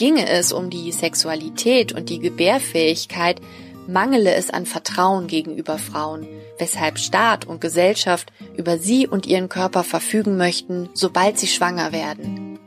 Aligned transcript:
Ginge 0.00 0.26
es 0.30 0.50
um 0.50 0.70
die 0.70 0.92
Sexualität 0.92 1.92
und 1.92 2.08
die 2.08 2.20
Gebärfähigkeit, 2.20 3.38
mangele 3.86 4.32
es 4.32 4.48
an 4.48 4.64
Vertrauen 4.64 5.26
gegenüber 5.26 5.76
Frauen, 5.76 6.26
weshalb 6.58 6.98
Staat 6.98 7.46
und 7.46 7.60
Gesellschaft 7.60 8.32
über 8.56 8.78
sie 8.78 9.06
und 9.06 9.26
ihren 9.26 9.50
Körper 9.50 9.84
verfügen 9.84 10.38
möchten, 10.38 10.88
sobald 10.94 11.38
sie 11.38 11.48
schwanger 11.48 11.92
werden. 11.92 12.58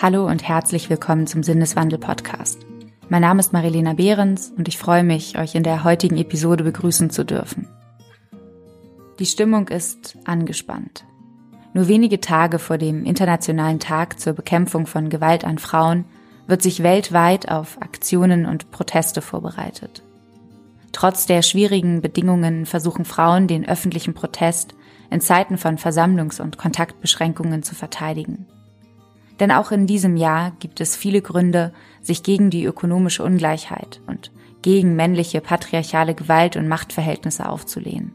Hallo 0.00 0.26
und 0.26 0.48
herzlich 0.48 0.88
willkommen 0.88 1.26
zum 1.26 1.42
Sinneswandel 1.42 1.98
Podcast. 1.98 2.60
Mein 3.10 3.20
Name 3.20 3.40
ist 3.40 3.52
Marilena 3.52 3.92
Behrens 3.92 4.50
und 4.56 4.66
ich 4.66 4.78
freue 4.78 5.04
mich, 5.04 5.36
euch 5.36 5.54
in 5.54 5.62
der 5.62 5.84
heutigen 5.84 6.16
Episode 6.16 6.64
begrüßen 6.64 7.10
zu 7.10 7.26
dürfen. 7.26 7.68
Die 9.18 9.26
Stimmung 9.26 9.68
ist 9.68 10.16
angespannt. 10.24 11.04
Nur 11.74 11.88
wenige 11.88 12.20
Tage 12.20 12.60
vor 12.60 12.78
dem 12.78 13.04
Internationalen 13.04 13.80
Tag 13.80 14.20
zur 14.20 14.32
Bekämpfung 14.32 14.86
von 14.86 15.10
Gewalt 15.10 15.44
an 15.44 15.58
Frauen 15.58 16.04
wird 16.46 16.62
sich 16.62 16.84
weltweit 16.84 17.50
auf 17.50 17.82
Aktionen 17.82 18.46
und 18.46 18.70
Proteste 18.70 19.20
vorbereitet. 19.20 20.04
Trotz 20.92 21.26
der 21.26 21.42
schwierigen 21.42 22.00
Bedingungen 22.00 22.64
versuchen 22.64 23.04
Frauen 23.04 23.48
den 23.48 23.68
öffentlichen 23.68 24.14
Protest 24.14 24.76
in 25.10 25.20
Zeiten 25.20 25.58
von 25.58 25.76
Versammlungs- 25.76 26.40
und 26.40 26.58
Kontaktbeschränkungen 26.58 27.64
zu 27.64 27.74
verteidigen. 27.74 28.46
Denn 29.40 29.50
auch 29.50 29.72
in 29.72 29.88
diesem 29.88 30.16
Jahr 30.16 30.52
gibt 30.60 30.80
es 30.80 30.94
viele 30.94 31.22
Gründe, 31.22 31.72
sich 32.00 32.22
gegen 32.22 32.50
die 32.50 32.64
ökonomische 32.64 33.24
Ungleichheit 33.24 34.00
und 34.06 34.30
gegen 34.62 34.94
männliche 34.94 35.40
patriarchale 35.40 36.14
Gewalt 36.14 36.56
und 36.56 36.68
Machtverhältnisse 36.68 37.48
aufzulehnen. 37.48 38.12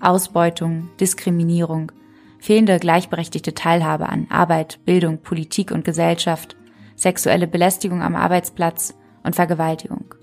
Ausbeutung, 0.00 0.88
Diskriminierung, 1.00 1.90
fehlende 2.38 2.78
gleichberechtigte 2.78 3.54
Teilhabe 3.54 4.08
an 4.08 4.26
Arbeit, 4.30 4.80
Bildung, 4.84 5.18
Politik 5.18 5.70
und 5.70 5.84
Gesellschaft, 5.84 6.56
sexuelle 6.94 7.46
Belästigung 7.46 8.02
am 8.02 8.16
Arbeitsplatz 8.16 8.94
und 9.22 9.36
Vergewaltigung. 9.36 10.14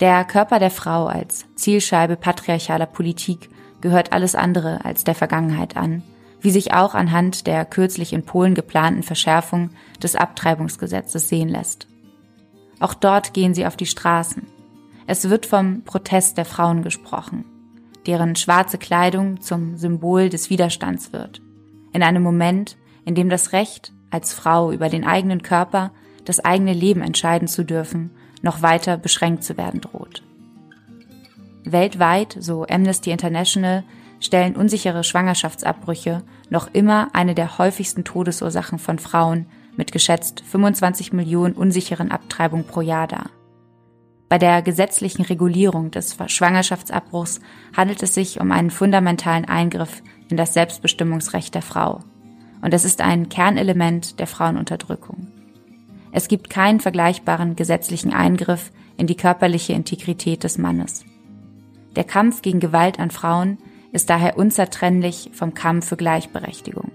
Der 0.00 0.24
Körper 0.24 0.58
der 0.58 0.70
Frau 0.70 1.06
als 1.06 1.46
Zielscheibe 1.56 2.16
patriarchaler 2.16 2.86
Politik 2.86 3.50
gehört 3.80 4.12
alles 4.12 4.34
andere 4.34 4.84
als 4.84 5.04
der 5.04 5.14
Vergangenheit 5.14 5.76
an, 5.76 6.02
wie 6.40 6.50
sich 6.50 6.72
auch 6.72 6.94
anhand 6.94 7.46
der 7.46 7.64
kürzlich 7.64 8.12
in 8.12 8.24
Polen 8.24 8.54
geplanten 8.54 9.02
Verschärfung 9.02 9.70
des 10.02 10.14
Abtreibungsgesetzes 10.14 11.28
sehen 11.28 11.48
lässt. 11.48 11.88
Auch 12.80 12.94
dort 12.94 13.34
gehen 13.34 13.54
sie 13.54 13.66
auf 13.66 13.76
die 13.76 13.86
Straßen. 13.86 14.46
Es 15.06 15.28
wird 15.30 15.46
vom 15.46 15.82
Protest 15.82 16.38
der 16.38 16.44
Frauen 16.44 16.82
gesprochen 16.82 17.44
deren 18.08 18.36
schwarze 18.36 18.78
Kleidung 18.78 19.42
zum 19.42 19.76
Symbol 19.76 20.30
des 20.30 20.48
Widerstands 20.48 21.12
wird. 21.12 21.42
In 21.92 22.02
einem 22.02 22.22
Moment, 22.22 22.78
in 23.04 23.14
dem 23.14 23.28
das 23.28 23.52
Recht, 23.52 23.92
als 24.10 24.32
Frau 24.32 24.72
über 24.72 24.88
den 24.88 25.04
eigenen 25.04 25.42
Körper, 25.42 25.90
das 26.24 26.40
eigene 26.40 26.72
Leben 26.72 27.02
entscheiden 27.02 27.48
zu 27.48 27.64
dürfen, 27.64 28.10
noch 28.40 28.62
weiter 28.62 28.96
beschränkt 28.96 29.44
zu 29.44 29.58
werden 29.58 29.82
droht. 29.82 30.22
Weltweit, 31.64 32.34
so 32.40 32.66
Amnesty 32.66 33.10
International, 33.10 33.84
stellen 34.20 34.56
unsichere 34.56 35.04
Schwangerschaftsabbrüche 35.04 36.22
noch 36.48 36.70
immer 36.72 37.08
eine 37.12 37.34
der 37.34 37.58
häufigsten 37.58 38.04
Todesursachen 38.04 38.78
von 38.78 38.98
Frauen 38.98 39.44
mit 39.76 39.92
geschätzt 39.92 40.42
25 40.50 41.12
Millionen 41.12 41.52
unsicheren 41.52 42.10
Abtreibungen 42.10 42.64
pro 42.64 42.80
Jahr 42.80 43.06
dar. 43.06 43.28
Bei 44.28 44.36
der 44.38 44.60
gesetzlichen 44.60 45.22
Regulierung 45.22 45.90
des 45.90 46.16
Schwangerschaftsabbruchs 46.26 47.40
handelt 47.74 48.02
es 48.02 48.14
sich 48.14 48.40
um 48.40 48.52
einen 48.52 48.70
fundamentalen 48.70 49.46
Eingriff 49.46 50.02
in 50.28 50.36
das 50.36 50.52
Selbstbestimmungsrecht 50.52 51.54
der 51.54 51.62
Frau. 51.62 52.00
Und 52.60 52.74
es 52.74 52.84
ist 52.84 53.00
ein 53.00 53.28
Kernelement 53.28 54.18
der 54.18 54.26
Frauenunterdrückung. 54.26 55.28
Es 56.12 56.28
gibt 56.28 56.50
keinen 56.50 56.80
vergleichbaren 56.80 57.56
gesetzlichen 57.56 58.12
Eingriff 58.12 58.70
in 58.96 59.06
die 59.06 59.16
körperliche 59.16 59.72
Integrität 59.72 60.44
des 60.44 60.58
Mannes. 60.58 61.04
Der 61.96 62.04
Kampf 62.04 62.42
gegen 62.42 62.60
Gewalt 62.60 62.98
an 62.98 63.10
Frauen 63.10 63.58
ist 63.92 64.10
daher 64.10 64.36
unzertrennlich 64.36 65.30
vom 65.32 65.54
Kampf 65.54 65.88
für 65.88 65.96
Gleichberechtigung. 65.96 66.92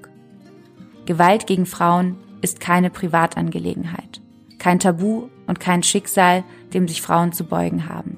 Gewalt 1.06 1.48
gegen 1.48 1.66
Frauen 1.66 2.18
ist 2.42 2.60
keine 2.60 2.90
Privatangelegenheit, 2.90 4.22
kein 4.60 4.80
Tabu 4.80 5.30
und 5.48 5.60
kein 5.60 5.84
Schicksal, 5.84 6.44
dem 6.74 6.88
sich 6.88 7.02
Frauen 7.02 7.32
zu 7.32 7.44
beugen 7.44 7.90
haben. 7.90 8.18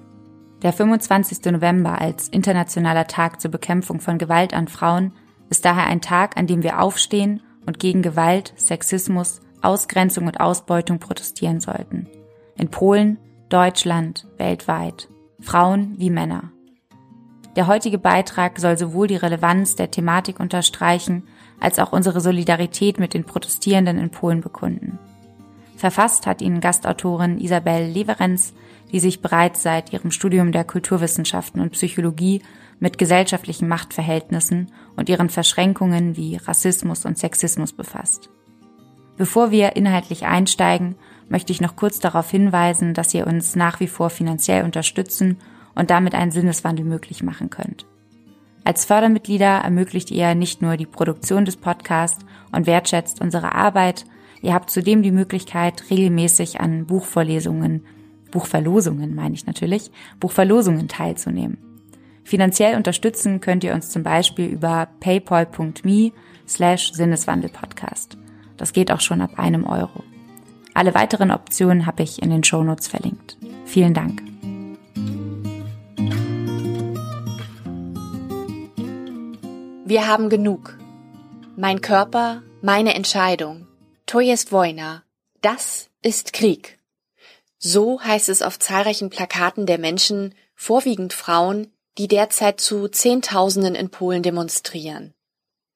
Der 0.62 0.74
25. 0.74 1.52
November 1.52 2.00
als 2.02 2.28
internationaler 2.30 3.08
Tag 3.08 3.42
zur 3.42 3.52
Bekämpfung 3.52 4.00
von 4.00 4.18
Gewalt 4.18 4.54
an 4.54 4.68
Frauen 4.68 5.12
ist 5.50 5.66
daher 5.66 5.86
ein 5.86 6.02
Tag, 6.02 6.38
an 6.38 6.48
dem 6.48 6.64
wir 6.64 6.82
aufstehen 6.82 7.42
und 7.66 7.80
gegen 7.80 8.02
Gewalt, 8.02 8.54
Sexismus, 8.58 9.42
Ausgrenzung 9.62 10.28
und 10.28 10.40
Ausbeutung 10.40 11.00
protestieren 11.00 11.60
sollten. 11.60 12.08
In 12.58 12.70
Polen, 12.70 13.18
Deutschland, 13.50 14.28
weltweit. 14.38 15.08
Frauen 15.42 15.96
wie 15.98 16.10
Männer. 16.10 16.52
Der 17.56 17.68
heutige 17.68 17.98
Beitrag 17.98 18.60
soll 18.60 18.78
sowohl 18.78 19.08
die 19.08 19.16
Relevanz 19.16 19.76
der 19.76 19.92
Thematik 19.92 20.40
unterstreichen, 20.40 21.24
als 21.60 21.80
auch 21.80 21.94
unsere 21.94 22.22
Solidarität 22.22 23.00
mit 23.00 23.14
den 23.14 23.24
Protestierenden 23.24 23.98
in 23.98 24.10
Polen 24.10 24.42
bekunden. 24.42 25.00
Verfasst 25.76 26.26
hat 26.26 26.42
ihn 26.42 26.62
Gastautorin 26.62 27.40
Isabel 27.40 27.88
Leverenz, 27.88 28.54
die 28.92 29.00
sich 29.00 29.22
bereits 29.22 29.62
seit 29.64 29.92
ihrem 29.92 30.12
Studium 30.12 30.52
der 30.52 30.64
Kulturwissenschaften 30.64 31.62
und 31.62 31.72
Psychologie 31.72 32.42
mit 32.80 32.98
gesellschaftlichen 32.98 33.68
Machtverhältnissen 33.68 34.72
und 34.96 35.10
ihren 35.10 35.30
Verschränkungen 35.30 36.16
wie 36.18 36.38
Rassismus 36.38 37.06
und 37.06 37.18
Sexismus 37.18 37.74
befasst. 37.74 38.30
Bevor 39.18 39.52
wir 39.52 39.76
inhaltlich 39.76 40.26
einsteigen, 40.26 40.96
möchte 41.30 41.52
ich 41.52 41.62
noch 41.62 41.76
kurz 41.76 42.00
darauf 42.00 42.30
hinweisen, 42.30 42.94
dass 42.94 43.14
ihr 43.14 43.28
uns 43.28 43.56
nach 43.56 43.80
wie 43.80 43.88
vor 43.88 44.10
finanziell 44.10 44.64
unterstützen 44.64 45.38
und 45.74 45.90
damit 45.90 46.16
einen 46.16 46.32
Sinneswandel 46.32 46.86
möglich 46.86 47.24
machen 47.24 47.50
könnt. 47.50 47.86
Als 48.64 48.86
Fördermitglieder 48.86 49.60
ermöglicht 49.60 50.12
ihr 50.12 50.36
nicht 50.36 50.62
nur 50.62 50.76
die 50.76 50.86
Produktion 50.86 51.46
des 51.46 51.56
Podcasts 51.56 52.26
und 52.52 52.66
wertschätzt 52.66 53.22
unsere 53.22 53.54
Arbeit, 53.54 54.06
Ihr 54.46 54.54
habt 54.54 54.70
zudem 54.70 55.02
die 55.02 55.10
Möglichkeit, 55.12 55.90
regelmäßig 55.90 56.62
an 56.62 56.86
Buchvorlesungen, 56.86 57.84
Buchverlosungen 58.30 59.16
meine 59.16 59.34
ich 59.34 59.48
natürlich, 59.48 59.90
Buchverlosungen 60.20 60.88
teilzunehmen. 60.88 61.58
Finanziell 62.24 62.76
unterstützen 62.76 63.42
könnt 63.42 63.64
ihr 63.64 63.74
uns 63.74 63.90
zum 63.90 64.04
Beispiel 64.04 64.46
über 64.46 64.88
paypal.me 65.00 66.12
slash 66.48 66.94
Sinneswandelpodcast. 66.94 68.20
Das 68.56 68.72
geht 68.72 68.92
auch 68.92 69.02
schon 69.02 69.22
ab 69.22 69.32
einem 69.40 69.66
Euro. 69.66 70.04
Alle 70.76 70.94
weiteren 70.94 71.32
Optionen 71.32 71.88
habe 71.88 72.04
ich 72.04 72.22
in 72.22 72.30
den 72.30 72.44
Shownotes 72.44 72.88
verlinkt. 72.88 73.38
Vielen 73.66 73.96
Dank. 73.96 74.22
Wir 79.86 80.08
haben 80.08 80.30
genug. 80.30 80.78
Mein 81.58 81.82
Körper, 81.82 82.44
meine 82.62 82.94
Entscheidung. 82.94 83.66
To 84.08 84.20
jest 84.20 84.52
wojna. 84.52 85.02
Das 85.42 85.90
ist 86.04 86.32
Krieg. 86.34 86.78
So 87.58 88.00
heißt 88.02 88.30
es 88.30 88.42
auf 88.42 88.60
zahlreichen 88.60 89.10
Plakaten 89.10 89.66
der 89.66 89.80
Menschen, 89.80 90.36
vorwiegend 90.56 91.14
Frauen, 91.14 91.72
die 91.98 92.08
derzeit 92.08 92.62
zu 92.62 92.88
Zehntausenden 92.88 93.74
in 93.74 93.90
Polen 93.90 94.22
demonstrieren. 94.22 95.14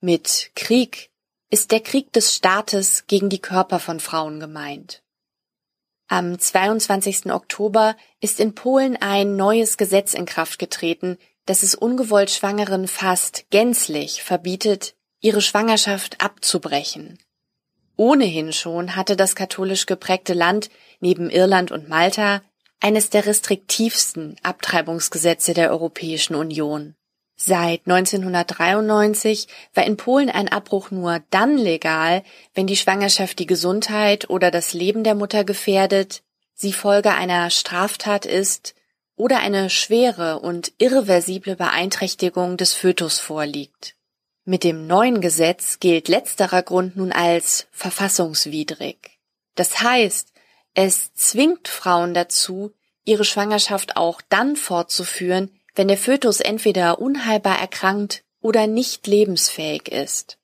Mit 0.01 0.51
Krieg 0.55 1.09
ist 1.49 1.71
der 1.71 1.79
Krieg 1.79 2.13
des 2.13 2.35
Staates 2.35 3.07
gegen 3.07 3.29
die 3.29 3.41
Körper 3.41 3.79
von 3.79 3.99
Frauen 3.99 4.39
gemeint. 4.39 5.01
Am 6.07 6.37
22. 6.37 7.31
Oktober 7.31 7.95
ist 8.19 8.39
in 8.39 8.53
Polen 8.55 8.97
ein 8.97 9.35
neues 9.35 9.77
Gesetz 9.77 10.13
in 10.13 10.25
Kraft 10.25 10.59
getreten, 10.59 11.17
das 11.45 11.63
es 11.63 11.75
ungewollt 11.75 12.29
Schwangeren 12.29 12.87
fast 12.87 13.45
gänzlich 13.49 14.23
verbietet, 14.23 14.95
ihre 15.19 15.41
Schwangerschaft 15.41 16.21
abzubrechen. 16.21 17.17
Ohnehin 17.99 18.53
schon 18.53 18.95
hatte 18.95 19.17
das 19.17 19.35
katholisch 19.35 19.85
geprägte 19.85 20.33
Land 20.33 20.69
neben 21.01 21.29
Irland 21.29 21.69
und 21.69 21.89
Malta 21.89 22.41
eines 22.79 23.09
der 23.09 23.25
restriktivsten 23.25 24.37
Abtreibungsgesetze 24.41 25.53
der 25.53 25.69
Europäischen 25.69 26.35
Union. 26.35 26.95
Seit 27.35 27.81
1993 27.87 29.49
war 29.73 29.83
in 29.83 29.97
Polen 29.97 30.29
ein 30.29 30.47
Abbruch 30.47 30.91
nur 30.91 31.21
dann 31.29 31.57
legal, 31.57 32.23
wenn 32.53 32.67
die 32.67 32.77
Schwangerschaft 32.77 33.37
die 33.37 33.47
Gesundheit 33.47 34.29
oder 34.29 34.49
das 34.49 34.71
Leben 34.71 35.03
der 35.03 35.15
Mutter 35.15 35.43
gefährdet, 35.43 36.23
sie 36.53 36.71
Folge 36.71 37.11
einer 37.11 37.49
Straftat 37.49 38.25
ist 38.25 38.75
oder 39.17 39.39
eine 39.39 39.69
schwere 39.69 40.39
und 40.39 40.71
irreversible 40.77 41.57
Beeinträchtigung 41.57 42.55
des 42.55 42.73
Fötus 42.73 43.19
vorliegt. 43.19 43.98
Mit 44.45 44.63
dem 44.63 44.87
neuen 44.87 45.21
Gesetz 45.21 45.79
gilt 45.79 46.07
letzterer 46.07 46.63
Grund 46.63 46.97
nun 46.97 47.11
als 47.11 47.67
verfassungswidrig. 47.71 49.19
Das 49.55 49.81
heißt, 49.81 50.33
es 50.73 51.13
zwingt 51.13 51.67
Frauen 51.67 52.13
dazu, 52.13 52.71
ihre 53.03 53.25
Schwangerschaft 53.25 53.97
auch 53.97 54.21
dann 54.29 54.55
fortzuführen, 54.55 55.51
wenn 55.75 55.87
der 55.87 55.97
Fötus 55.97 56.39
entweder 56.39 56.99
unheilbar 56.99 57.59
erkrankt 57.59 58.23
oder 58.41 58.67
nicht 58.67 59.07
lebensfähig 59.07 59.89
ist. 59.89 60.37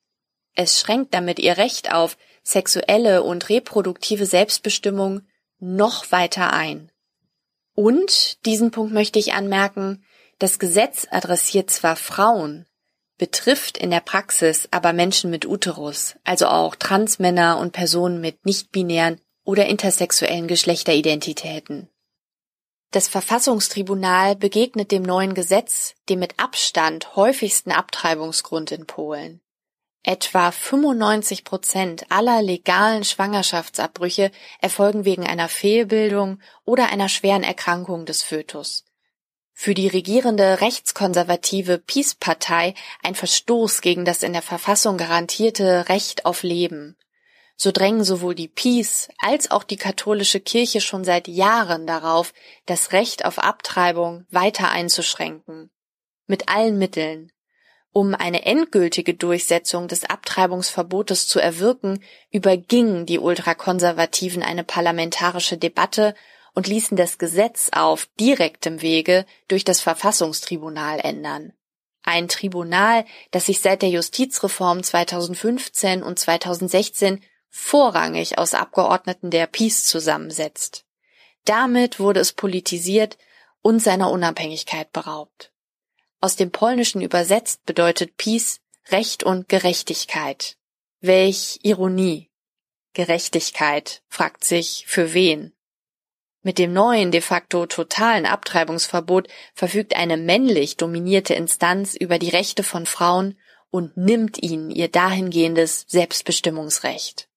Es 0.53 0.79
schränkt 0.79 1.13
damit 1.13 1.39
ihr 1.39 1.57
Recht 1.57 1.93
auf 1.93 2.17
sexuelle 2.43 3.23
und 3.23 3.49
reproduktive 3.49 4.25
Selbstbestimmung 4.25 5.21
noch 5.59 6.11
weiter 6.11 6.53
ein. 6.53 6.91
Und, 7.73 8.45
diesen 8.45 8.71
Punkt 8.71 8.93
möchte 8.93 9.19
ich 9.19 9.33
anmerken, 9.33 10.05
das 10.39 10.59
Gesetz 10.59 11.07
adressiert 11.11 11.69
zwar 11.69 11.95
Frauen, 11.95 12.65
betrifft 13.17 13.77
in 13.77 13.91
der 13.91 14.01
Praxis 14.01 14.67
aber 14.71 14.93
Menschen 14.93 15.29
mit 15.29 15.45
Uterus, 15.45 16.15
also 16.23 16.47
auch 16.47 16.75
Transmänner 16.75 17.57
und 17.57 17.71
Personen 17.71 18.21
mit 18.21 18.45
nicht-binären 18.45 19.21
oder 19.43 19.67
intersexuellen 19.67 20.47
Geschlechteridentitäten. 20.47 21.89
Das 22.91 23.07
Verfassungstribunal 23.07 24.35
begegnet 24.35 24.91
dem 24.91 25.03
neuen 25.03 25.33
Gesetz 25.33 25.95
dem 26.07 26.19
mit 26.19 26.39
Abstand 26.39 27.15
häufigsten 27.15 27.71
Abtreibungsgrund 27.71 28.71
in 28.71 28.85
Polen. 28.85 29.41
Etwa 30.03 30.51
95 30.51 31.43
Prozent 31.43 32.05
aller 32.09 32.41
legalen 32.41 33.03
Schwangerschaftsabbrüche 33.03 34.31
erfolgen 34.61 35.03
wegen 35.03 35.25
einer 35.25 35.49
Fehlbildung 35.49 36.39
oder 36.63 36.89
einer 36.89 37.09
schweren 37.09 37.43
Erkrankung 37.43 38.05
des 38.05 38.21
Fötus. 38.21 38.85
Für 39.57 39.73
die 39.73 39.87
regierende 39.87 40.59
rechtskonservative 40.59 41.77
Peace-Partei 41.79 42.73
ein 43.01 43.15
Verstoß 43.15 43.79
gegen 43.79 44.03
das 44.03 44.21
in 44.21 44.33
der 44.33 44.41
Verfassung 44.41 44.97
garantierte 44.97 45.87
Recht 45.87 46.25
auf 46.25 46.43
Leben. 46.43 46.97
So 47.55 47.71
drängen 47.71 48.03
sowohl 48.03 48.35
die 48.35 48.49
Peace 48.49 49.07
als 49.17 49.49
auch 49.49 49.63
die 49.63 49.77
katholische 49.77 50.41
Kirche 50.41 50.81
schon 50.81 51.05
seit 51.05 51.29
Jahren 51.29 51.87
darauf, 51.87 52.33
das 52.65 52.91
Recht 52.91 53.23
auf 53.23 53.39
Abtreibung 53.39 54.25
weiter 54.29 54.69
einzuschränken. 54.69 55.71
Mit 56.27 56.49
allen 56.49 56.77
Mitteln, 56.77 57.31
um 57.93 58.13
eine 58.13 58.45
endgültige 58.45 59.13
Durchsetzung 59.13 59.87
des 59.87 60.03
Abtreibungsverbotes 60.03 61.29
zu 61.29 61.39
erwirken, 61.39 62.03
übergingen 62.29 63.05
die 63.05 63.19
Ultrakonservativen 63.19 64.43
eine 64.43 64.65
parlamentarische 64.65 65.57
Debatte 65.57 66.13
und 66.55 66.67
ließen 66.67 66.97
das 66.97 67.19
Gesetz 67.19 67.69
auf 67.71 68.07
direktem 68.19 68.81
Wege 68.81 69.25
durch 69.47 69.63
das 69.63 69.81
Verfassungstribunal 69.81 70.99
ändern. 70.99 71.53
Ein 72.01 72.27
Tribunal, 72.27 73.05
das 73.31 73.45
sich 73.47 73.61
seit 73.61 73.81
der 73.81 73.89
Justizreform 73.89 74.81
2015 74.81 76.01
und 76.01 76.17
2016 76.17 77.21
vorrangig 77.49 78.37
aus 78.37 78.53
Abgeordneten 78.53 79.31
der 79.31 79.47
Peace 79.47 79.85
zusammensetzt. 79.85 80.85
Damit 81.45 81.99
wurde 81.99 82.19
es 82.19 82.33
politisiert 82.33 83.17
und 83.61 83.79
seiner 83.79 84.11
Unabhängigkeit 84.11 84.91
beraubt. 84.91 85.51
Aus 86.21 86.35
dem 86.35 86.51
Polnischen 86.51 87.01
übersetzt 87.01 87.65
bedeutet 87.65 88.17
Peace 88.17 88.59
Recht 88.89 89.23
und 89.23 89.49
Gerechtigkeit. 89.49 90.57
Welch 91.01 91.59
Ironie. 91.63 92.29
Gerechtigkeit, 92.93 94.03
fragt 94.09 94.43
sich, 94.43 94.85
für 94.87 95.13
wen? 95.13 95.54
Mit 96.45 96.59
dem 96.59 96.73
neuen, 96.73 97.09
de 97.09 97.21
facto 97.21 97.65
totalen 97.65 98.27
Abtreibungsverbot 98.27 99.27
verfügt 99.55 99.95
eine 99.95 100.15
männlich 100.15 100.77
dominierte 100.77 101.33
Instanz 101.33 101.95
über 101.95 102.19
die 102.19 102.29
Rechte 102.29 102.61
von 102.61 102.85
Frauen 102.85 103.39
und 103.71 103.97
nimmt 103.97 104.43
ihnen 104.43 104.69
ihr 104.69 104.87
dahingehendes 104.87 105.85
Selbstbestimmungsrecht. 105.87 107.29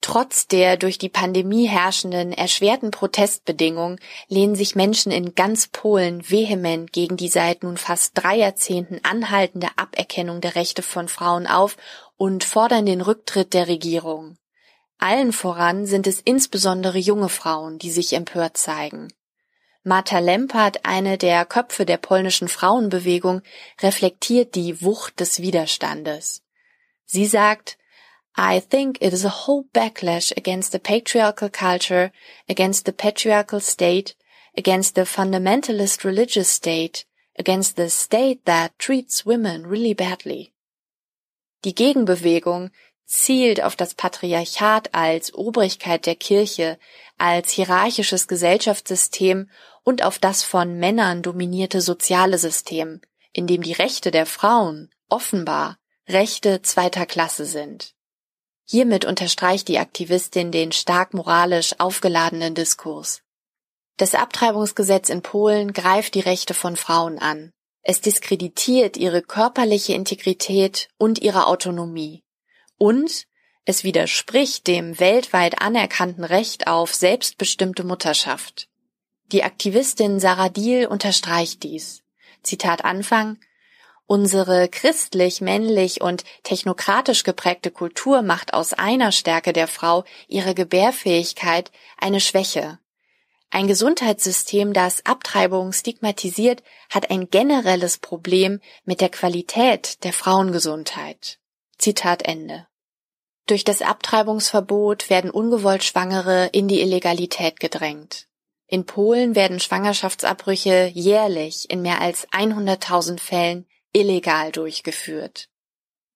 Trotz 0.00 0.46
der 0.46 0.76
durch 0.76 0.98
die 0.98 1.08
Pandemie 1.08 1.66
herrschenden 1.66 2.32
erschwerten 2.32 2.92
Protestbedingungen 2.92 3.98
lehnen 4.28 4.54
sich 4.54 4.76
Menschen 4.76 5.10
in 5.10 5.34
ganz 5.34 5.66
Polen 5.66 6.22
vehement 6.30 6.92
gegen 6.92 7.16
die 7.16 7.26
seit 7.26 7.64
nun 7.64 7.76
fast 7.76 8.12
drei 8.14 8.36
Jahrzehnten 8.36 9.00
anhaltende 9.02 9.66
Aberkennung 9.74 10.40
der 10.40 10.54
Rechte 10.54 10.82
von 10.82 11.08
Frauen 11.08 11.48
auf 11.48 11.76
und 12.16 12.44
fordern 12.44 12.86
den 12.86 13.00
Rücktritt 13.00 13.52
der 13.52 13.66
Regierung. 13.66 14.38
Allen 14.98 15.32
voran 15.32 15.86
sind 15.86 16.06
es 16.06 16.20
insbesondere 16.20 16.98
junge 16.98 17.28
Frauen, 17.28 17.78
die 17.78 17.90
sich 17.90 18.12
empört 18.12 18.56
zeigen. 18.56 19.12
Marta 19.84 20.18
Lempert, 20.18 20.84
eine 20.84 21.16
der 21.16 21.46
Köpfe 21.46 21.86
der 21.86 21.98
polnischen 21.98 22.48
Frauenbewegung, 22.48 23.42
reflektiert 23.80 24.54
die 24.54 24.82
Wucht 24.82 25.20
des 25.20 25.40
Widerstandes. 25.40 26.42
Sie 27.06 27.26
sagt, 27.26 27.78
I 28.36 28.60
think 28.60 29.00
it 29.00 29.12
is 29.12 29.24
a 29.24 29.46
whole 29.46 29.64
backlash 29.72 30.32
against 30.36 30.72
the 30.72 30.78
patriarchal 30.78 31.48
culture, 31.48 32.12
against 32.48 32.84
the 32.86 32.92
patriarchal 32.92 33.60
state, 33.60 34.14
against 34.56 34.96
the 34.96 35.06
fundamentalist 35.06 36.04
religious 36.04 36.50
state, 36.50 37.06
against 37.38 37.76
the 37.76 37.88
state 37.88 38.44
that 38.44 38.78
treats 38.78 39.24
women 39.24 39.64
really 39.64 39.94
badly. 39.94 40.52
Die 41.64 41.74
Gegenbewegung 41.74 42.70
zielt 43.08 43.62
auf 43.62 43.74
das 43.74 43.94
Patriarchat 43.94 44.94
als 44.94 45.34
Obrigkeit 45.34 46.06
der 46.06 46.14
Kirche, 46.14 46.78
als 47.16 47.50
hierarchisches 47.50 48.28
Gesellschaftssystem 48.28 49.48
und 49.82 50.04
auf 50.04 50.18
das 50.18 50.44
von 50.44 50.78
Männern 50.78 51.22
dominierte 51.22 51.80
soziale 51.80 52.38
System, 52.38 53.00
in 53.32 53.46
dem 53.46 53.62
die 53.62 53.72
Rechte 53.72 54.10
der 54.10 54.26
Frauen 54.26 54.90
offenbar 55.08 55.78
Rechte 56.06 56.62
zweiter 56.62 57.06
Klasse 57.06 57.46
sind. 57.46 57.94
Hiermit 58.64 59.06
unterstreicht 59.06 59.68
die 59.68 59.78
Aktivistin 59.78 60.52
den 60.52 60.72
stark 60.72 61.14
moralisch 61.14 61.74
aufgeladenen 61.78 62.54
Diskurs. 62.54 63.22
Das 63.96 64.14
Abtreibungsgesetz 64.14 65.08
in 65.08 65.22
Polen 65.22 65.72
greift 65.72 66.14
die 66.14 66.20
Rechte 66.20 66.52
von 66.52 66.76
Frauen 66.76 67.18
an. 67.18 67.52
Es 67.82 68.02
diskreditiert 68.02 68.98
ihre 68.98 69.22
körperliche 69.22 69.94
Integrität 69.94 70.88
und 70.98 71.20
ihre 71.20 71.46
Autonomie. 71.46 72.22
Und 72.78 73.26
es 73.64 73.84
widerspricht 73.84 74.66
dem 74.66 74.98
weltweit 74.98 75.60
anerkannten 75.60 76.24
Recht 76.24 76.68
auf 76.68 76.94
selbstbestimmte 76.94 77.84
Mutterschaft. 77.84 78.68
Die 79.30 79.44
Aktivistin 79.44 80.20
Sarah 80.20 80.48
Diel 80.48 80.86
unterstreicht 80.86 81.62
dies. 81.64 82.02
Zitat 82.42 82.84
Anfang 82.84 83.36
Unsere 84.06 84.68
christlich, 84.68 85.42
männlich 85.42 86.00
und 86.00 86.24
technokratisch 86.42 87.24
geprägte 87.24 87.70
Kultur 87.70 88.22
macht 88.22 88.54
aus 88.54 88.72
einer 88.72 89.12
Stärke 89.12 89.52
der 89.52 89.68
Frau 89.68 90.04
ihre 90.28 90.54
Gebärfähigkeit 90.54 91.70
eine 91.98 92.20
Schwäche. 92.20 92.78
Ein 93.50 93.66
Gesundheitssystem, 93.66 94.72
das 94.72 95.04
Abtreibung 95.04 95.74
stigmatisiert, 95.74 96.62
hat 96.88 97.10
ein 97.10 97.28
generelles 97.28 97.98
Problem 97.98 98.60
mit 98.86 99.02
der 99.02 99.10
Qualität 99.10 100.02
der 100.04 100.14
Frauengesundheit. 100.14 101.38
Zitat 101.76 102.22
Ende. 102.22 102.66
Durch 103.48 103.64
das 103.64 103.80
Abtreibungsverbot 103.80 105.08
werden 105.08 105.30
ungewollt 105.30 105.82
Schwangere 105.82 106.50
in 106.52 106.68
die 106.68 106.82
Illegalität 106.82 107.58
gedrängt. 107.58 108.28
In 108.66 108.84
Polen 108.84 109.34
werden 109.34 109.58
Schwangerschaftsabbrüche 109.58 110.90
jährlich 110.92 111.70
in 111.70 111.80
mehr 111.80 112.02
als 112.02 112.28
100.000 112.28 113.18
Fällen 113.18 113.66
illegal 113.94 114.52
durchgeführt. 114.52 115.48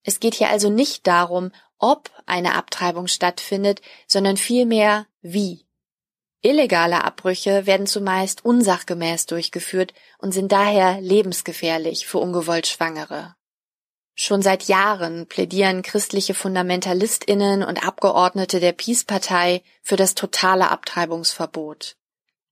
Es 0.03 0.21
geht 0.21 0.35
hier 0.35 0.51
also 0.51 0.69
nicht 0.69 1.07
darum, 1.07 1.53
ob 1.79 2.11
eine 2.27 2.55
Abtreibung 2.55 3.07
stattfindet, 3.07 3.81
sondern 4.07 4.37
vielmehr 4.37 5.07
wie. 5.23 5.67
Illegale 6.43 7.03
Abbrüche 7.03 7.65
werden 7.65 7.87
zumeist 7.87 8.45
unsachgemäß 8.45 9.25
durchgeführt 9.25 9.95
und 10.19 10.33
sind 10.33 10.53
daher 10.53 11.01
lebensgefährlich 11.01 12.07
für 12.07 12.19
ungewollt 12.19 12.67
Schwangere. 12.67 13.37
Schon 14.15 14.43
seit 14.43 14.65
Jahren 14.65 15.27
plädieren 15.27 15.83
christliche 15.83 16.35
Fundamentalistinnen 16.35 17.63
und 17.63 17.87
Abgeordnete 17.87 18.61
der 18.61 18.73
Peace-Partei 18.73 19.63
für 19.83 19.97
das 19.97 20.15
totale 20.15 20.71
Abtreibungsverbot. 20.71 21.97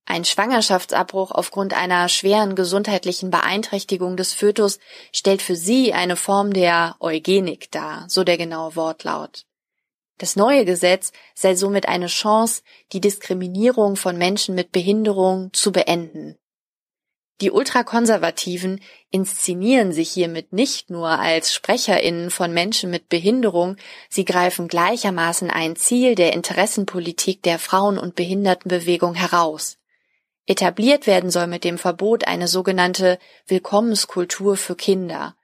Ein 0.06 0.24
Schwangerschaftsabbruch 0.24 1.30
aufgrund 1.30 1.72
einer 1.72 2.08
schweren 2.08 2.56
gesundheitlichen 2.56 3.30
Beeinträchtigung 3.30 4.16
des 4.16 4.32
Fötus 4.32 4.80
stellt 5.12 5.42
für 5.42 5.54
sie 5.54 5.92
eine 5.92 6.16
Form 6.16 6.52
der 6.52 6.96
Eugenik 6.98 7.70
dar, 7.70 8.06
so 8.08 8.24
der 8.24 8.36
genaue 8.36 8.74
Wortlaut. 8.74 9.44
Das 10.18 10.34
neue 10.34 10.64
Gesetz 10.64 11.12
sei 11.34 11.54
somit 11.54 11.86
eine 11.88 12.08
Chance, 12.08 12.62
die 12.92 13.00
Diskriminierung 13.00 13.96
von 13.96 14.18
Menschen 14.18 14.54
mit 14.54 14.72
Behinderung 14.72 15.52
zu 15.52 15.70
beenden. 15.70 16.36
Die 17.40 17.50
Ultrakonservativen 17.50 18.82
inszenieren 19.10 19.92
sich 19.92 20.10
hiermit 20.10 20.52
nicht 20.52 20.90
nur 20.90 21.08
als 21.08 21.54
Sprecherinnen 21.54 22.30
von 22.30 22.52
Menschen 22.52 22.90
mit 22.90 23.08
Behinderung, 23.08 23.76
sie 24.10 24.26
greifen 24.26 24.68
gleichermaßen 24.68 25.50
ein 25.50 25.74
Ziel 25.74 26.14
der 26.14 26.34
Interessenpolitik 26.34 27.42
der 27.42 27.58
Frauen- 27.58 27.98
und 27.98 28.14
Behindertenbewegung 28.14 29.14
heraus. 29.14 29.78
Etabliert 30.46 31.06
werden 31.06 31.30
soll 31.30 31.46
mit 31.46 31.64
dem 31.64 31.78
Verbot 31.78 32.26
eine 32.26 32.46
sogenannte 32.46 33.18
Willkommenskultur 33.46 34.56
für 34.56 34.76
Kinder, 34.76 35.34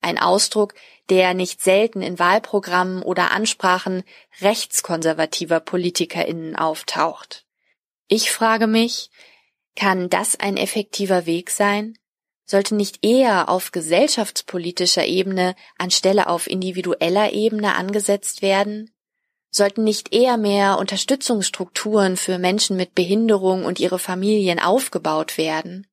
ein 0.00 0.18
Ausdruck, 0.18 0.74
der 1.08 1.34
nicht 1.34 1.62
selten 1.62 2.02
in 2.02 2.18
Wahlprogrammen 2.18 3.02
oder 3.02 3.30
Ansprachen 3.30 4.02
rechtskonservativer 4.40 5.60
Politikerinnen 5.60 6.56
auftaucht. 6.56 7.44
Ich 8.08 8.30
frage 8.30 8.66
mich, 8.66 9.10
kann 9.76 10.08
das 10.10 10.38
ein 10.38 10.56
effektiver 10.56 11.26
Weg 11.26 11.50
sein? 11.50 11.96
sollte 12.46 12.74
nicht 12.74 13.04
eher 13.04 13.48
auf 13.48 13.72
gesellschaftspolitischer 13.72 15.06
Ebene 15.06 15.54
anstelle 15.78 16.28
auf 16.28 16.48
individueller 16.48 17.32
Ebene 17.32 17.74
angesetzt 17.74 18.42
werden? 18.42 18.90
Sollten 19.50 19.84
nicht 19.84 20.12
eher 20.12 20.36
mehr 20.36 20.78
Unterstützungsstrukturen 20.78 22.16
für 22.16 22.38
Menschen 22.38 22.76
mit 22.76 22.94
Behinderung 22.94 23.64
und 23.64 23.78
ihre 23.78 23.98
Familien 23.98 24.58
aufgebaut 24.58 25.38
werden? 25.38 25.86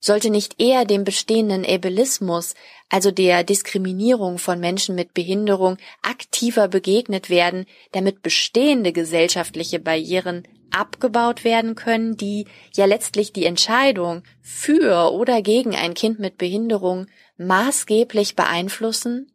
Sollte 0.00 0.30
nicht 0.30 0.60
eher 0.60 0.84
dem 0.84 1.02
bestehenden 1.02 1.66
Ableismus, 1.66 2.54
also 2.88 3.10
der 3.10 3.42
Diskriminierung 3.42 4.38
von 4.38 4.60
Menschen 4.60 4.94
mit 4.94 5.12
Behinderung, 5.12 5.76
aktiver 6.02 6.68
begegnet 6.68 7.28
werden, 7.28 7.66
damit 7.90 8.22
bestehende 8.22 8.92
gesellschaftliche 8.92 9.80
Barrieren 9.80 10.46
abgebaut 10.70 11.44
werden 11.44 11.74
können, 11.74 12.16
die 12.16 12.46
ja 12.74 12.84
letztlich 12.84 13.32
die 13.32 13.46
Entscheidung 13.46 14.22
für 14.40 15.12
oder 15.12 15.42
gegen 15.42 15.74
ein 15.74 15.94
Kind 15.94 16.18
mit 16.18 16.38
Behinderung 16.38 17.06
maßgeblich 17.36 18.36
beeinflussen? 18.36 19.32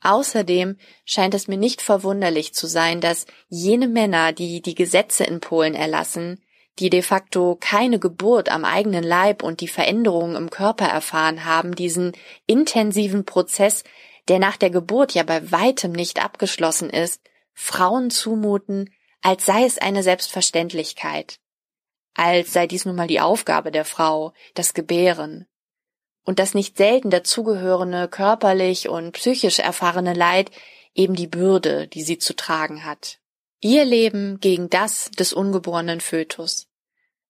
Außerdem 0.00 0.76
scheint 1.04 1.34
es 1.34 1.48
mir 1.48 1.56
nicht 1.56 1.82
verwunderlich 1.82 2.54
zu 2.54 2.66
sein, 2.66 3.00
dass 3.00 3.26
jene 3.48 3.88
Männer, 3.88 4.32
die 4.32 4.62
die 4.62 4.74
Gesetze 4.74 5.24
in 5.24 5.40
Polen 5.40 5.74
erlassen, 5.74 6.40
die 6.78 6.90
de 6.90 7.02
facto 7.02 7.56
keine 7.58 7.98
Geburt 7.98 8.50
am 8.50 8.64
eigenen 8.64 9.02
Leib 9.02 9.42
und 9.42 9.60
die 9.60 9.68
Veränderungen 9.68 10.36
im 10.36 10.50
Körper 10.50 10.86
erfahren 10.86 11.44
haben, 11.44 11.74
diesen 11.74 12.12
intensiven 12.46 13.24
Prozess, 13.24 13.82
der 14.28 14.38
nach 14.38 14.56
der 14.56 14.70
Geburt 14.70 15.14
ja 15.14 15.24
bei 15.24 15.50
weitem 15.50 15.92
nicht 15.92 16.22
abgeschlossen 16.22 16.90
ist, 16.90 17.20
Frauen 17.52 18.10
zumuten, 18.10 18.90
als 19.20 19.46
sei 19.46 19.64
es 19.64 19.78
eine 19.78 20.02
Selbstverständlichkeit, 20.02 21.38
als 22.14 22.52
sei 22.52 22.66
dies 22.66 22.84
nun 22.84 22.96
mal 22.96 23.06
die 23.06 23.20
Aufgabe 23.20 23.70
der 23.70 23.84
Frau, 23.84 24.32
das 24.54 24.74
Gebären. 24.74 25.46
Und 26.24 26.38
das 26.38 26.54
nicht 26.54 26.76
selten 26.76 27.10
dazugehörende 27.10 28.08
körperlich 28.08 28.88
und 28.88 29.12
psychisch 29.12 29.60
erfahrene 29.60 30.14
Leid 30.14 30.50
eben 30.94 31.14
die 31.14 31.26
Bürde, 31.26 31.88
die 31.88 32.02
sie 32.02 32.18
zu 32.18 32.36
tragen 32.36 32.84
hat. 32.84 33.18
Ihr 33.60 33.84
Leben 33.84 34.38
gegen 34.40 34.68
das 34.68 35.10
des 35.10 35.32
ungeborenen 35.32 36.00
Fötus 36.00 36.68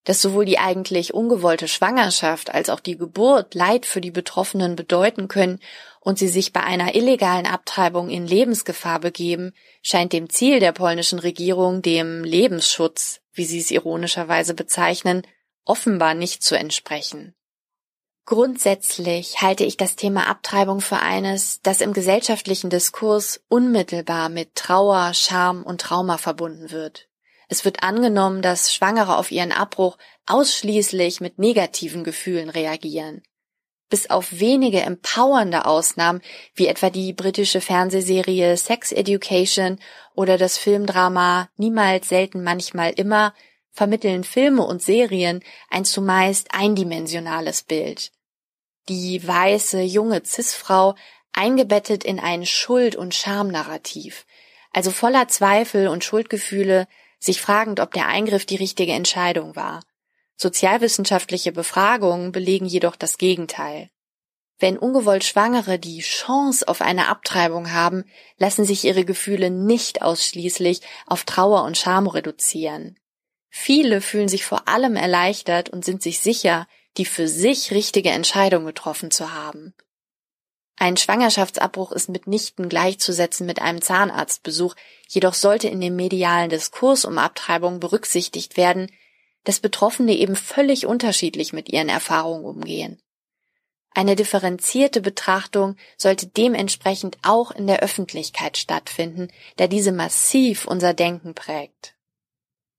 dass 0.09 0.23
sowohl 0.23 0.47
die 0.47 0.59
eigentlich 0.59 1.12
ungewollte 1.12 1.68
Schwangerschaft 1.68 2.54
als 2.54 2.71
auch 2.71 2.80
die 2.80 2.97
Geburt 2.97 3.54
Leid 3.54 3.85
für 3.85 4.00
die 4.00 4.11
Betroffenen 4.11 4.75
bedeuten 4.75 5.28
können 5.28 5.61
und 6.09 6.19
sie 6.19 6.29
sich 6.29 6.55
bei 6.55 6.62
einer 6.62 6.95
illegalen 6.95 7.45
Abtreibung 7.45 8.09
in 8.09 8.27
Lebensgefahr 8.27 8.99
begeben, 8.99 9.53
scheint 9.83 10.15
dem 10.15 10.31
Ziel 10.31 10.59
der 10.59 10.73
polnischen 10.73 11.19
Regierung, 11.19 11.83
dem 11.83 12.25
Lebensschutz, 12.25 13.21
wie 13.35 13.45
sie 13.45 13.59
es 13.59 13.71
ironischerweise 13.71 14.55
bezeichnen, 14.55 15.21
offenbar 15.67 16.15
nicht 16.15 16.43
zu 16.43 16.57
entsprechen. 16.57 17.35
Grundsätzlich 18.25 19.43
halte 19.43 19.65
ich 19.65 19.77
das 19.77 19.97
Thema 19.97 20.29
Abtreibung 20.29 20.81
für 20.81 20.99
eines, 20.99 21.61
das 21.61 21.83
im 21.83 21.93
gesellschaftlichen 21.93 22.71
Diskurs 22.71 23.43
unmittelbar 23.49 24.31
mit 24.31 24.55
Trauer, 24.55 25.12
Scham 25.12 25.62
und 25.62 25.83
Trauma 25.83 26.17
verbunden 26.17 26.71
wird. 26.71 27.11
Es 27.49 27.67
wird 27.67 27.83
angenommen, 27.83 28.41
dass 28.41 28.73
Schwangere 28.73 29.19
auf 29.19 29.31
ihren 29.31 29.53
Abbruch 29.53 29.99
ausschließlich 30.25 31.21
mit 31.21 31.38
negativen 31.38 32.03
Gefühlen 32.03 32.49
reagieren. 32.49 33.21
Bis 33.88 34.11
auf 34.11 34.38
wenige 34.38 34.80
empowernde 34.83 35.64
Ausnahmen, 35.64 36.21
wie 36.54 36.66
etwa 36.66 36.90
die 36.90 37.12
britische 37.12 37.61
Fernsehserie 37.61 38.57
Sex 38.57 38.92
Education 38.92 39.78
oder 40.14 40.37
das 40.37 40.59
Filmdrama 40.59 41.49
Niemals, 41.57 42.09
selten, 42.09 42.42
manchmal 42.42 42.90
immer, 42.90 43.35
vermitteln 43.71 44.25
Filme 44.25 44.64
und 44.64 44.83
Serien 44.83 45.40
ein 45.71 45.85
zumeist 45.85 46.49
eindimensionales 46.52 47.62
Bild. 47.62 48.12
Die 48.88 49.26
weiße, 49.26 49.80
junge 49.80 50.23
Cis-Frau 50.25 50.95
eingebettet 51.33 52.04
in 52.04 52.18
ein 52.18 52.45
Schuld- 52.45 52.97
und 52.97 53.14
Schamnarrativ, 53.14 54.26
also 54.73 54.90
voller 54.90 55.28
Zweifel 55.28 55.88
und 55.88 56.04
Schuldgefühle, 56.04 56.88
sich 57.21 57.40
fragend, 57.40 57.80
ob 57.80 57.92
der 57.92 58.07
Eingriff 58.07 58.47
die 58.47 58.57
richtige 58.57 58.92
Entscheidung 58.92 59.57
war. 59.57 59.80
Sozialwissenschaftliche 60.40 61.50
Befragungen 61.50 62.30
belegen 62.30 62.66
jedoch 62.66 62.95
das 62.95 63.18
Gegenteil. 63.18 63.90
Wenn 64.61 64.78
ungewollt 64.78 65.25
Schwangere 65.25 65.78
die 65.78 66.00
Chance 66.00 66.66
auf 66.66 66.80
eine 66.80 67.09
Abtreibung 67.09 67.73
haben, 67.73 68.04
lassen 68.38 68.64
sich 68.64 68.85
ihre 68.85 69.04
Gefühle 69.04 69.50
nicht 69.50 70.00
ausschließlich 70.00 70.80
auf 71.07 71.25
Trauer 71.25 71.64
und 71.64 71.76
Scham 71.76 72.07
reduzieren. 72.07 72.99
Viele 73.50 74.00
fühlen 74.00 74.28
sich 74.28 74.45
vor 74.45 74.68
allem 74.68 74.95
erleichtert 74.95 75.71
und 75.71 75.85
sind 75.85 76.02
sich 76.02 76.21
sicher, 76.21 76.68
die 76.97 77.04
für 77.04 77.28
sich 77.28 77.73
richtige 77.73 78.11
Entscheidung 78.11 78.64
getroffen 78.64 79.11
zu 79.11 79.33
haben. 79.33 79.75
Ein 80.76 80.97
Schwangerschaftsabbruch 80.97 81.90
ist 81.90 82.09
mitnichten 82.09 82.68
gleichzusetzen 82.68 83.47
mit 83.47 83.61
einem 83.61 83.83
Zahnarztbesuch, 83.83 84.76
jedoch 85.09 85.35
sollte 85.35 85.66
in 85.68 85.80
dem 85.80 85.97
medialen 85.97 86.50
Diskurs 86.50 87.04
um 87.04 87.18
Abtreibung 87.18 87.80
berücksichtigt 87.80 88.57
werden, 88.57 88.88
dass 89.45 89.61
Betroffene 89.61 90.14
eben 90.14 90.37
völlig 90.37 90.87
unterschiedlich 90.87 91.52
mit 91.52 91.68
ihren 91.68 91.88
Erfahrungen 91.88 92.45
umgehen. 92.45 93.00
Eine 93.95 94.14
differenzierte 94.14 95.00
Betrachtung 95.00 95.76
sollte 95.97 96.26
dementsprechend 96.26 97.18
auch 97.23 97.50
in 97.50 97.66
der 97.66 97.80
Öffentlichkeit 97.80 98.57
stattfinden, 98.57 99.28
da 99.57 99.66
diese 99.66 99.92
massiv 99.92 100.66
unser 100.66 100.95
Denken 100.95 101.35
prägt. 101.35 101.95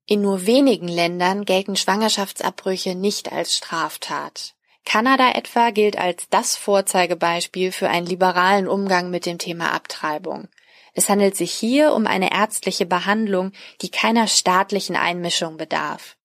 In 0.06 0.22
nur 0.22 0.46
wenigen 0.46 0.88
Ländern 0.88 1.46
gelten 1.46 1.76
Schwangerschaftsabbrüche 1.76 2.96
nicht 2.96 3.32
als 3.32 3.56
Straftat. 3.56 4.56
Kanada 4.86 5.32
etwa 5.34 5.70
gilt 5.70 5.98
als 5.98 6.30
das 6.30 6.56
Vorzeigebeispiel 6.56 7.72
für 7.72 7.90
einen 7.90 8.08
liberalen 8.08 8.68
Umgang 8.68 9.12
mit 9.12 9.26
dem 9.26 9.38
Thema 9.38 9.72
Abtreibung. 9.72 10.48
Es 10.94 11.10
handelt 11.10 11.36
sich 11.36 11.52
hier 11.52 11.94
um 11.94 12.08
eine 12.08 12.32
ärztliche 12.32 12.86
Behandlung, 12.86 13.52
die 13.82 13.92
keiner 13.92 14.28
staatlichen 14.28 14.96
Einmischung 14.96 15.58
bedarf. 15.58 16.18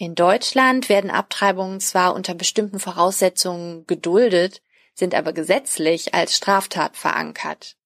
In 0.00 0.14
Deutschland 0.14 0.88
werden 0.88 1.10
Abtreibungen 1.10 1.78
zwar 1.78 2.14
unter 2.14 2.32
bestimmten 2.32 2.80
Voraussetzungen 2.80 3.86
geduldet, 3.86 4.62
sind 4.94 5.14
aber 5.14 5.34
gesetzlich 5.34 6.14
als 6.14 6.34
Straftat 6.34 6.96
verankert. 6.96 7.76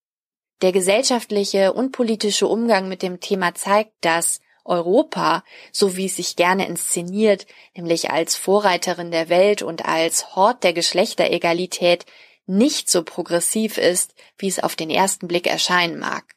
Der 0.63 0.71
gesellschaftliche 0.71 1.73
und 1.73 1.91
politische 1.91 2.47
Umgang 2.47 2.87
mit 2.87 3.03
dem 3.03 3.19
Thema 3.19 3.57
zeigt, 3.57 3.95
dass 4.01 4.39
Europa, 4.65 5.43
so 5.73 5.97
wie 5.97 6.07
es 6.07 6.15
sich 6.15 6.37
gerne 6.37 6.69
inszeniert, 6.69 7.49
nämlich 7.77 8.13
als 8.13 8.37
Vorreiterin 8.37 9.11
der 9.11 9.29
Welt 9.29 9.63
und 9.63 9.85
als 9.85 10.37
Hort 10.37 10.63
der 10.63 10.73
Geschlechteregalität, 10.73 12.07
nicht 12.47 12.89
so 12.89 13.03
progressiv 13.03 13.77
ist, 13.77 14.15
wie 14.39 14.47
es 14.47 14.61
auf 14.61 14.77
den 14.77 14.89
ersten 14.89 15.27
Blick 15.27 15.49
erscheinen 15.49 15.99
mag. 15.99 16.34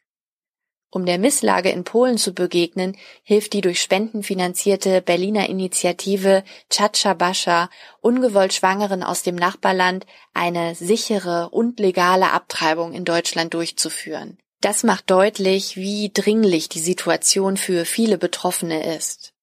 Um 0.89 1.06
der 1.06 1.17
Misslage 1.17 1.70
in 1.70 1.84
Polen 1.84 2.17
zu 2.17 2.34
begegnen, 2.34 2.96
hilft 3.24 3.53
die 3.53 3.62
durch 3.62 3.82
Spenden 3.82 4.24
finanzierte 4.24 5.01
Berliner 5.01 5.50
Initiative 5.50 6.44
Chacha 6.70 7.13
Bascha 7.13 7.70
ungewollt 8.00 8.53
Schwangeren 8.53 9.03
aus 9.03 9.22
dem 9.22 9.36
Nachbarland 9.36 10.06
eine 10.34 10.75
sichere 10.75 11.50
und 11.50 11.79
legale 11.79 12.32
Abtreibung 12.32 12.94
in 12.94 13.03
Deutschland 13.03 13.53
durchzuführen. 13.53 14.38
Das 14.62 14.84
macht 14.84 15.10
deutlich, 15.12 15.75
wie 15.75 16.10
dringlich 16.13 16.70
die 16.70 16.79
Situation 16.79 17.58
für 17.58 17.84
viele 17.84 18.17
Betroffene 18.17 18.96
ist. 18.96 19.34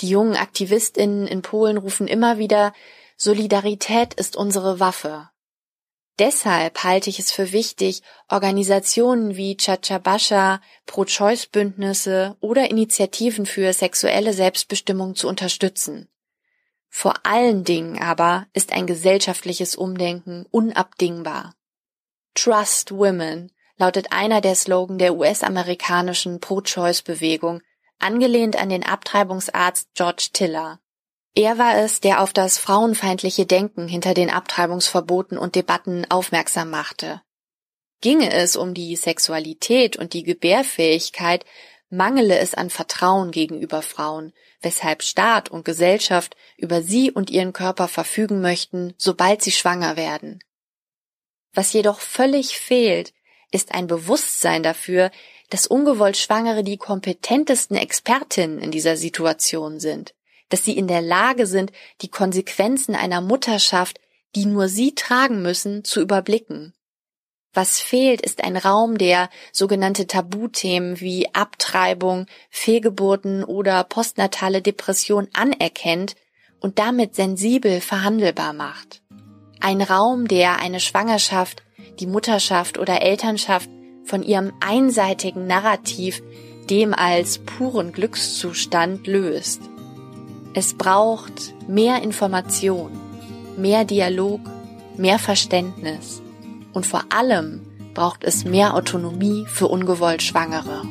Die 0.00 0.08
jungen 0.08 0.36
Aktivistinnen 0.36 1.26
in 1.26 1.42
Polen 1.42 1.78
rufen 1.78 2.06
immer 2.06 2.38
wieder, 2.38 2.72
Solidarität 3.16 4.14
ist 4.14 4.36
unsere 4.36 4.80
Waffe. 4.80 5.29
Deshalb 6.18 6.84
halte 6.84 7.08
ich 7.08 7.18
es 7.18 7.32
für 7.32 7.52
wichtig, 7.52 8.02
Organisationen 8.28 9.36
wie 9.36 9.56
Chachabascha, 9.56 10.60
Pro-Choice-Bündnisse 10.86 12.36
oder 12.40 12.70
Initiativen 12.70 13.46
für 13.46 13.72
sexuelle 13.72 14.34
Selbstbestimmung 14.34 15.14
zu 15.14 15.28
unterstützen. 15.28 16.08
Vor 16.88 17.14
allen 17.24 17.64
Dingen 17.64 18.02
aber 18.02 18.46
ist 18.52 18.72
ein 18.72 18.86
gesellschaftliches 18.86 19.76
Umdenken 19.76 20.44
unabdingbar. 20.50 21.54
Trust 22.34 22.92
Women 22.92 23.50
lautet 23.76 24.12
einer 24.12 24.40
der 24.40 24.56
Slogan 24.56 24.98
der 24.98 25.14
US-amerikanischen 25.14 26.40
Pro-Choice-Bewegung, 26.40 27.62
angelehnt 27.98 28.56
an 28.56 28.68
den 28.68 28.84
Abtreibungsarzt 28.84 29.88
George 29.94 30.28
Tiller. 30.32 30.80
Er 31.34 31.58
war 31.58 31.78
es, 31.78 32.00
der 32.00 32.22
auf 32.22 32.32
das 32.32 32.58
frauenfeindliche 32.58 33.46
Denken 33.46 33.86
hinter 33.86 34.14
den 34.14 34.30
Abtreibungsverboten 34.30 35.38
und 35.38 35.54
Debatten 35.54 36.10
aufmerksam 36.10 36.70
machte. 36.70 37.22
Ginge 38.00 38.32
es 38.32 38.56
um 38.56 38.74
die 38.74 38.96
Sexualität 38.96 39.96
und 39.96 40.12
die 40.12 40.22
Gebärfähigkeit, 40.22 41.44
mangele 41.90 42.38
es 42.38 42.54
an 42.54 42.70
Vertrauen 42.70 43.30
gegenüber 43.30 43.82
Frauen, 43.82 44.32
weshalb 44.62 45.02
Staat 45.02 45.50
und 45.50 45.64
Gesellschaft 45.64 46.36
über 46.56 46.82
sie 46.82 47.10
und 47.10 47.30
ihren 47.30 47.52
Körper 47.52 47.88
verfügen 47.88 48.40
möchten, 48.40 48.94
sobald 48.96 49.42
sie 49.42 49.52
schwanger 49.52 49.96
werden. 49.96 50.42
Was 51.52 51.72
jedoch 51.72 52.00
völlig 52.00 52.58
fehlt, 52.58 53.12
ist 53.50 53.74
ein 53.74 53.86
Bewusstsein 53.86 54.62
dafür, 54.62 55.10
dass 55.50 55.66
ungewollt 55.66 56.16
Schwangere 56.16 56.62
die 56.62 56.76
kompetentesten 56.76 57.76
Expertinnen 57.76 58.58
in 58.60 58.70
dieser 58.70 58.96
Situation 58.96 59.80
sind, 59.80 60.14
dass 60.50 60.64
sie 60.64 60.76
in 60.76 60.86
der 60.86 61.00
Lage 61.00 61.46
sind, 61.46 61.72
die 62.02 62.10
Konsequenzen 62.10 62.94
einer 62.94 63.22
Mutterschaft 63.22 63.98
die 64.34 64.46
nur 64.46 64.68
sie 64.68 64.94
tragen 64.94 65.42
müssen, 65.42 65.84
zu 65.84 66.00
überblicken. 66.00 66.72
Was 67.52 67.80
fehlt, 67.80 68.20
ist 68.20 68.44
ein 68.44 68.56
Raum, 68.56 68.96
der 68.96 69.28
sogenannte 69.52 70.06
Tabuthemen 70.06 71.00
wie 71.00 71.34
Abtreibung, 71.34 72.26
Fehlgeburten 72.48 73.42
oder 73.42 73.82
postnatale 73.82 74.62
Depression 74.62 75.26
anerkennt 75.32 76.14
und 76.60 76.78
damit 76.78 77.16
sensibel 77.16 77.80
verhandelbar 77.80 78.52
macht. 78.52 79.02
Ein 79.58 79.82
Raum, 79.82 80.28
der 80.28 80.60
eine 80.60 80.78
Schwangerschaft, 80.78 81.64
die 81.98 82.06
Mutterschaft 82.06 82.78
oder 82.78 83.02
Elternschaft 83.02 83.68
von 84.04 84.22
ihrem 84.22 84.52
einseitigen 84.60 85.48
Narrativ, 85.48 86.22
dem 86.70 86.94
als 86.94 87.38
puren 87.38 87.92
Glückszustand 87.92 89.08
löst. 89.08 89.60
Es 90.52 90.74
braucht 90.74 91.54
mehr 91.68 92.02
Information, 92.02 92.90
mehr 93.56 93.84
Dialog, 93.84 94.40
mehr 94.96 95.20
Verständnis 95.20 96.20
und 96.72 96.84
vor 96.84 97.04
allem 97.10 97.60
braucht 97.94 98.24
es 98.24 98.44
mehr 98.44 98.74
Autonomie 98.74 99.46
für 99.46 99.68
ungewollt 99.68 100.22
Schwangere. 100.22 100.82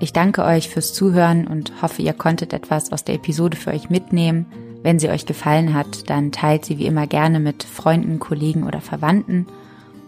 Ich 0.00 0.12
danke 0.12 0.44
euch 0.44 0.68
fürs 0.68 0.92
Zuhören 0.92 1.46
und 1.46 1.80
hoffe, 1.80 2.02
ihr 2.02 2.12
konntet 2.12 2.52
etwas 2.52 2.92
aus 2.92 3.04
der 3.04 3.14
Episode 3.14 3.56
für 3.56 3.70
euch 3.70 3.88
mitnehmen. 3.88 4.46
Wenn 4.82 4.98
sie 4.98 5.08
euch 5.08 5.26
gefallen 5.26 5.74
hat, 5.74 6.10
dann 6.10 6.32
teilt 6.32 6.64
sie 6.64 6.78
wie 6.78 6.86
immer 6.86 7.06
gerne 7.06 7.38
mit 7.38 7.62
Freunden, 7.62 8.18
Kollegen 8.18 8.64
oder 8.64 8.80
Verwandten. 8.80 9.46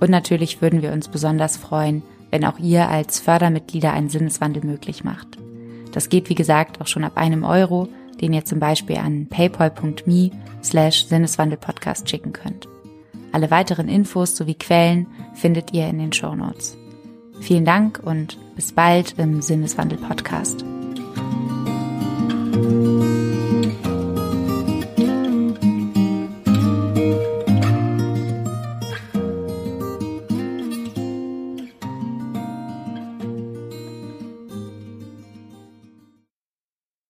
Und 0.01 0.11
natürlich 0.11 0.61
würden 0.61 0.83
wir 0.83 0.93
uns 0.93 1.09
besonders 1.09 1.57
freuen, 1.57 2.03
wenn 2.31 2.45
auch 2.45 2.59
ihr 2.59 2.89
als 2.89 3.21
Fördermitglieder 3.21 3.93
einen 3.93 4.09
Sinneswandel 4.09 4.65
möglich 4.65 5.05
macht. 5.05 5.39
Das 5.93 6.09
geht 6.09 6.29
wie 6.29 6.35
gesagt 6.35 6.81
auch 6.81 6.87
schon 6.87 7.05
ab 7.05 7.17
einem 7.17 7.45
Euro, 7.45 7.89
den 8.21 8.33
ihr 8.33 8.45
zum 8.45 8.61
Beispiel 8.61 8.97
an 8.97 9.27
paypal.me 9.27 10.31
slash 10.63 11.07
Sinneswandelpodcast 11.07 12.09
schicken 12.09 12.33
könnt. 12.33 12.69
Alle 13.33 13.51
weiteren 13.51 13.89
Infos 13.89 14.37
sowie 14.37 14.55
Quellen 14.55 15.07
findet 15.35 15.73
ihr 15.73 15.87
in 15.89 15.99
den 15.99 16.13
Show 16.13 16.35
Notes. 16.35 16.77
Vielen 17.41 17.65
Dank 17.65 18.01
und 18.03 18.39
bis 18.55 18.73
bald 18.73 19.15
im 19.19 19.43
Sinneswandel 19.43 19.99
Podcast. 19.99 20.65